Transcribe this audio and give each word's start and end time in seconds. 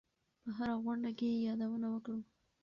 په 0.43 0.49
هره 0.57 0.75
غونډه 0.83 1.09
کې 1.17 1.27
یې 1.31 1.41
یادونه 1.47 1.87
وکړو. 1.91 2.19